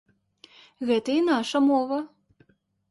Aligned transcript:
Гэта 0.91 1.09
і 1.19 1.21
наша 1.29 1.57
мова. 1.71 1.99